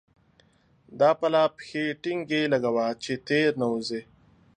[0.99, 4.01] دا پلا پښې ټينګې لګوه چې تېر نه وزې.